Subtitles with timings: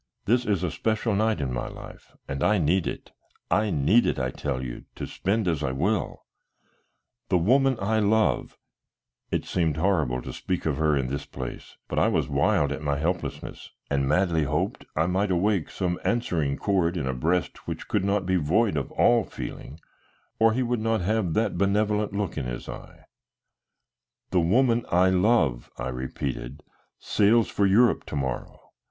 [0.25, 3.11] This is a special night in my life, and I need it,
[3.51, 6.25] I need it, I tell you, to spend as I will.
[7.29, 8.57] The woman I love"
[9.29, 12.81] it seemed horrible to speak of her in this place, but I was wild at
[12.81, 17.87] my helplessness, and madly hoped I might awake some answering chord in a breast which
[17.87, 19.79] could not be void of all feeling
[20.39, 23.05] or he would not have that benevolent look in his eye
[24.31, 26.63] "the woman I love," I repeated,
[26.97, 28.59] "sails for Europe to morrow.